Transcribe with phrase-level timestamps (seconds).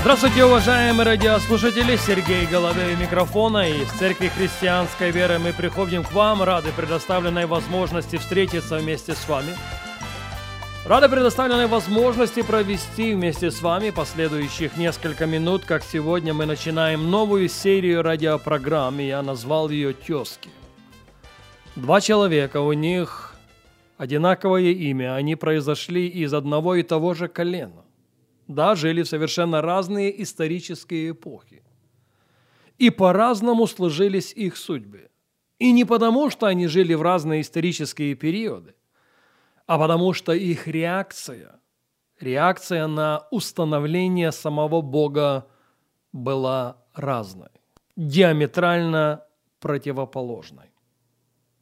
[0.00, 1.94] Здравствуйте, уважаемые радиослушатели!
[1.96, 3.68] Сергей Головей микрофона.
[3.68, 9.28] И в Церкви Христианской Веры мы приходим к вам, рады предоставленной возможности встретиться вместе с
[9.28, 9.54] вами.
[10.86, 17.50] Рады предоставленной возможности провести вместе с вами последующих несколько минут, как сегодня мы начинаем новую
[17.50, 20.48] серию радиопрограмм, и я назвал ее «Тезки».
[21.76, 23.34] Два человека, у них
[23.98, 27.84] одинаковое имя, они произошли из одного и того же колена
[28.50, 31.62] да, жили в совершенно разные исторические эпохи.
[32.78, 35.10] И по-разному сложились их судьбы.
[35.58, 38.74] И не потому, что они жили в разные исторические периоды,
[39.66, 41.60] а потому что их реакция,
[42.18, 45.46] реакция на установление самого Бога
[46.12, 47.50] была разной,
[47.96, 49.24] диаметрально
[49.60, 50.72] противоположной.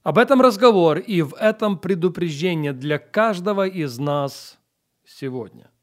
[0.04, 4.58] Об этом разговор и в этом предупреждение для каждого из нас
[5.04, 5.70] сегодня–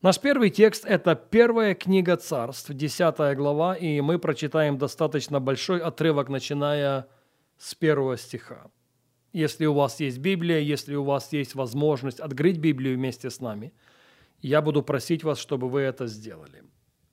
[0.00, 6.28] Наш первый текст– это первая книга царств, 10 глава, и мы прочитаем достаточно большой отрывок,
[6.28, 7.08] начиная
[7.56, 8.70] с первого стиха.
[9.32, 13.72] Если у вас есть Библия, если у вас есть возможность открыть Библию вместе с нами,
[14.40, 16.62] я буду просить вас, чтобы вы это сделали.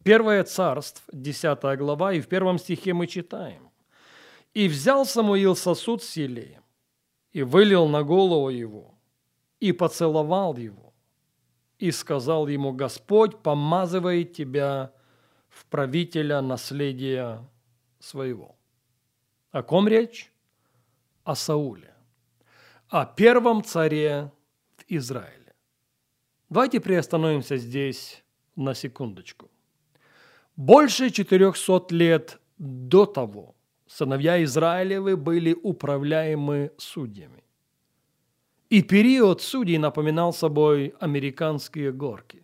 [0.03, 3.71] Первое царств, 10 глава, и в первом стихе мы читаем.
[4.53, 6.63] «И взял Самуил сосуд с елеем,
[7.33, 8.93] и вылил на голову его,
[9.59, 10.84] и поцеловал его,
[11.79, 14.91] и сказал ему, Господь помазывает тебя
[15.49, 17.47] в правителя наследия
[17.99, 18.55] своего.
[19.51, 20.31] О ком речь?
[21.23, 21.93] О Сауле,
[22.89, 24.31] о первом царе
[24.77, 25.53] в Израиле.
[26.49, 28.23] Давайте приостановимся здесь
[28.55, 29.49] на секундочку.
[30.55, 33.55] Больше 400 лет до того
[33.87, 37.44] сыновья Израилевы были управляемы судьями.
[38.69, 42.43] И период судей напоминал собой американские горки.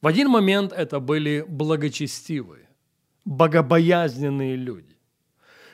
[0.00, 2.68] В один момент это были благочестивые,
[3.24, 4.96] богобоязненные люди,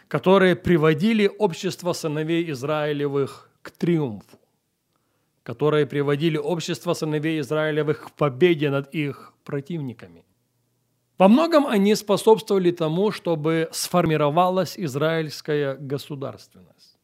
[0.08, 4.38] которые приводили общество сыновей Израилевых к триумфу,
[5.42, 10.24] которые приводили общество сыновей Израилевых к победе над их противниками.
[11.18, 16.97] Во многом они способствовали тому, чтобы сформировалась израильская государственность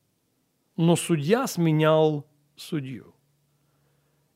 [0.76, 2.26] но судья сменял
[2.56, 3.14] судью.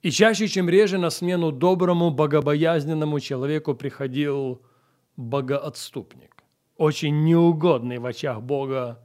[0.02, 4.62] И чаще, чем реже, на смену доброму, богобоязненному человеку приходил
[5.16, 6.36] богоотступник,
[6.76, 9.04] очень неугодный в очах Бога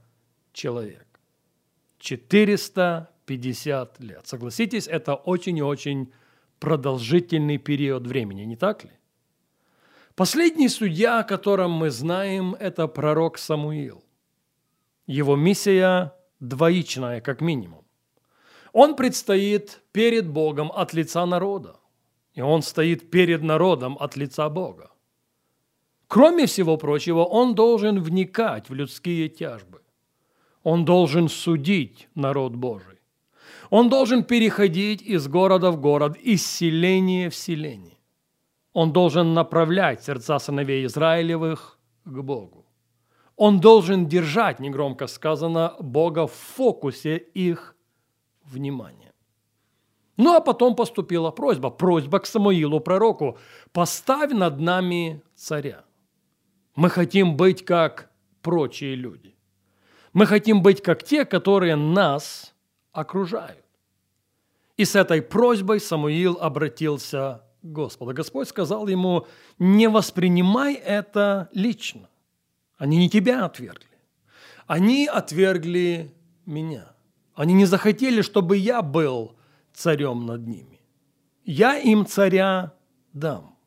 [0.51, 1.07] человек.
[1.97, 4.27] 450 лет.
[4.27, 6.11] Согласитесь, это очень и очень
[6.59, 8.91] продолжительный период времени, не так ли?
[10.15, 14.03] Последний судья, о котором мы знаем, это пророк Самуил.
[15.07, 16.13] Его миссия
[16.47, 17.85] двоичное, как минимум.
[18.73, 21.75] Он предстоит перед Богом от лица народа,
[22.33, 24.91] и он стоит перед народом от лица Бога.
[26.07, 29.81] Кроме всего прочего, он должен вникать в людские тяжбы.
[30.63, 32.99] Он должен судить народ Божий.
[33.69, 37.97] Он должен переходить из города в город, из селения в селение.
[38.73, 42.62] Он должен направлять сердца сыновей Израилевых к Богу.
[43.35, 47.75] Он должен держать, негромко сказано, Бога в фокусе их
[48.43, 49.13] внимания.
[50.17, 53.37] Ну а потом поступила просьба, просьба к Самуилу, пророку,
[53.71, 55.83] поставь над нами царя.
[56.75, 58.11] Мы хотим быть как
[58.41, 59.35] прочие люди.
[60.13, 62.53] Мы хотим быть как те, которые нас
[62.91, 63.65] окружают.
[64.77, 68.13] И с этой просьбой Самуил обратился к Господу.
[68.13, 69.25] Господь сказал ему,
[69.57, 72.09] не воспринимай это лично.
[72.83, 73.97] Они не тебя отвергли.
[74.67, 76.13] Они отвергли
[76.45, 76.93] меня.
[77.33, 79.37] Они не захотели, чтобы я был
[79.73, 80.81] царем над ними.
[81.45, 82.73] Я им царя
[83.13, 83.57] дам.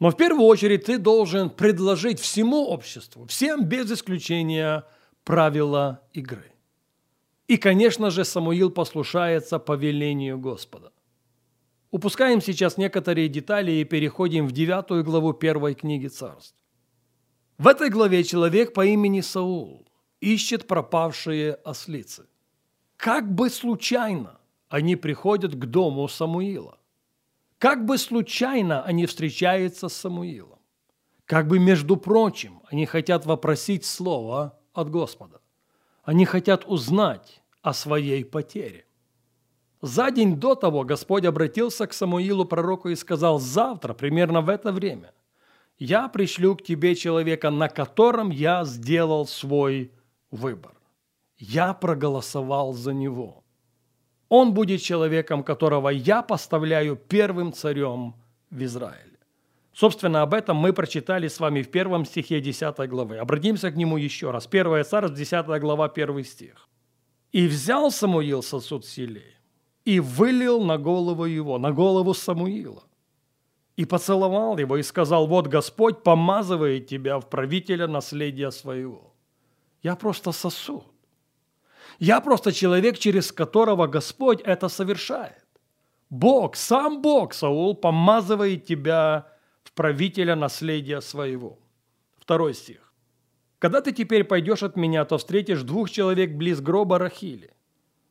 [0.00, 4.84] Но в первую очередь ты должен предложить всему обществу, всем без исключения,
[5.24, 6.52] правила игры.
[7.46, 10.92] И, конечно же, Самуил послушается повелению Господа.
[11.90, 16.54] Упускаем сейчас некоторые детали и переходим в девятую главу первой книги царств.
[17.58, 19.84] В этой главе человек по имени Саул
[20.20, 22.26] ищет пропавшие ослицы.
[22.96, 24.38] Как бы случайно
[24.68, 26.78] они приходят к дому Самуила.
[27.58, 30.60] Как бы случайно они встречаются с Самуилом.
[31.24, 35.40] Как бы, между прочим, они хотят вопросить слово от Господа.
[36.04, 38.86] Они хотят узнать о своей потере.
[39.82, 44.72] За день до того Господь обратился к Самуилу пророку и сказал, завтра, примерно в это
[44.72, 45.12] время,
[45.78, 49.92] я пришлю к тебе человека, на котором я сделал свой
[50.30, 50.72] выбор.
[51.38, 53.44] Я проголосовал за него.
[54.28, 58.14] Он будет человеком, которого я поставляю первым царем
[58.50, 59.18] в Израиле.
[59.72, 63.18] Собственно, об этом мы прочитали с вами в первом стихе 10 главы.
[63.18, 64.48] Обратимся к нему еще раз.
[64.48, 66.68] Первая царств, 10 глава, 1 стих.
[67.30, 69.36] «И взял Самуил сосуд селей,
[69.84, 72.82] и вылил на голову его, на голову Самуила,
[73.78, 79.14] и поцеловал его, и сказал, вот Господь помазывает тебя в правителя наследия своего.
[79.84, 80.84] Я просто сосуд.
[82.00, 85.46] Я просто человек, через которого Господь это совершает.
[86.10, 89.28] Бог, сам Бог, Саул, помазывает тебя
[89.62, 91.60] в правителя наследия своего.
[92.18, 92.92] Второй стих.
[93.60, 97.54] «Когда ты теперь пойдешь от меня, то встретишь двух человек близ гроба Рахили,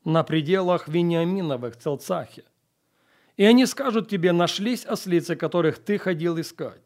[0.05, 2.45] на пределах Вениаминовых, Целцахе.
[3.37, 6.81] И они скажут тебе, нашлись ослицы, которых ты ходил искать.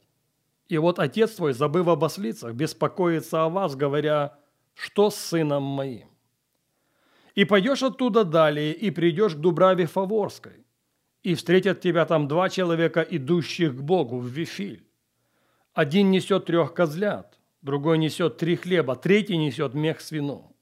[0.67, 4.37] И вот отец твой, забыв об ослицах, беспокоится о вас, говоря,
[4.73, 6.09] что с сыном моим.
[7.35, 10.65] И пойдешь оттуда далее, и придешь к Дубраве Фаворской,
[11.23, 14.85] и встретят тебя там два человека, идущих к Богу в Вифиль.
[15.73, 20.53] Один несет трех козлят, другой несет три хлеба, третий несет мех с вином.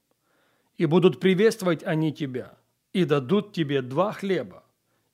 [0.76, 2.56] И будут приветствовать они тебя,
[2.92, 4.64] и дадут тебе два хлеба,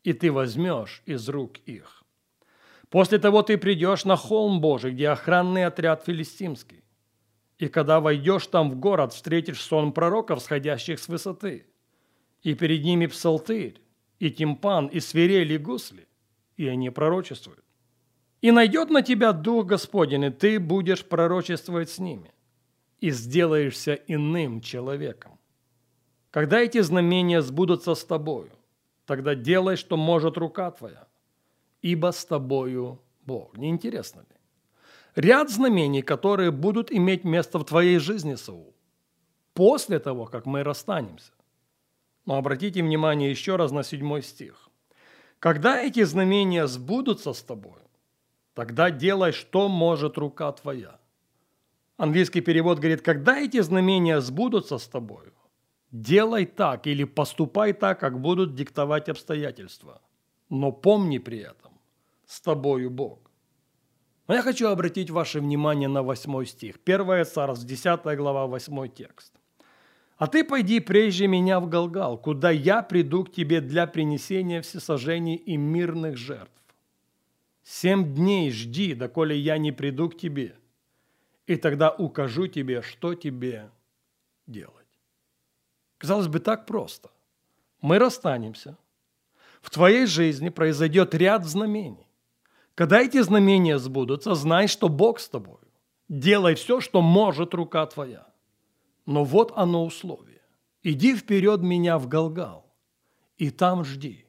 [0.06, 2.05] и ты возьмешь из рук их.
[2.91, 6.85] После того ты придешь на холм Божий, где охранный отряд филистимский.
[7.58, 11.67] И когда войдешь там в город, встретишь сон пророков, сходящих с высоты.
[12.44, 13.81] И перед ними псалтырь,
[14.20, 16.06] и тимпан, и свирели, гусли,
[16.56, 17.64] и они пророчествуют.
[18.43, 22.31] И найдет на тебя Дух Господень, и ты будешь пророчествовать с ними,
[23.00, 25.41] и сделаешься иным человеком.
[26.31, 28.53] Когда эти знамения сбудутся с тобою,
[29.06, 31.06] тогда делай, что может рука твоя,
[31.81, 33.56] ибо с тобою Бог.
[33.56, 34.37] Не интересно ли?
[35.14, 38.75] Ряд знамений, которые будут иметь место в твоей жизни, Саул,
[39.55, 41.32] после того, как мы расстанемся.
[42.26, 44.69] Но обратите внимание еще раз на седьмой стих.
[45.38, 47.81] «Когда эти знамения сбудутся с тобой,
[48.55, 50.99] тогда делай, что может рука твоя».
[51.97, 55.32] Английский перевод говорит, когда эти знамения сбудутся с тобой,
[56.02, 60.00] делай так или поступай так, как будут диктовать обстоятельства.
[60.48, 61.72] Но помни при этом,
[62.26, 63.19] с тобою Бог.
[64.28, 66.81] Но я хочу обратить ваше внимание на восьмой стих.
[66.81, 69.32] Первая царств, 10 глава, 8 текст.
[70.19, 75.37] А ты пойди прежде меня в Галгал, куда я приду к тебе для принесения всесожжений
[75.37, 76.52] и мирных жертв.
[77.62, 80.56] Семь дней жди, доколе я не приду к тебе,
[81.46, 83.70] и тогда укажу тебе, что тебе
[84.46, 84.75] делать.
[85.98, 87.10] Казалось бы, так просто.
[87.81, 88.76] Мы расстанемся.
[89.62, 92.06] В твоей жизни произойдет ряд знамений.
[92.75, 95.58] Когда эти знамения сбудутся, знай, что Бог с тобой.
[96.08, 98.26] Делай все, что может рука твоя.
[99.06, 100.43] Но вот оно условие.
[100.82, 102.72] Иди вперед меня в Галгал,
[103.38, 104.26] и там жди.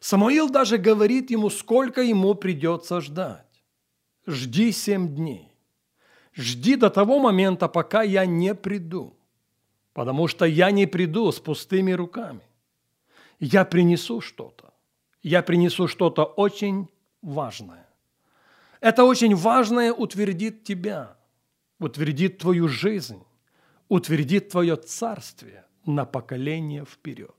[0.00, 3.62] Самуил даже говорит ему, сколько ему придется ждать.
[4.26, 5.52] Жди семь дней.
[6.34, 9.17] Жди до того момента, пока я не приду.
[9.98, 12.42] Потому что я не приду с пустыми руками.
[13.40, 14.72] Я принесу что-то.
[15.24, 16.88] Я принесу что-то очень
[17.20, 17.84] важное.
[18.80, 21.16] Это очень важное утвердит тебя,
[21.80, 23.24] утвердит твою жизнь,
[23.88, 27.34] утвердит твое царствие на поколение вперед.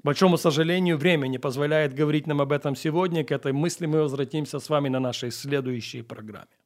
[0.00, 3.22] К большому сожалению, время не позволяет говорить нам об этом сегодня.
[3.22, 6.61] К этой мысли мы возвратимся с вами на нашей следующей программе.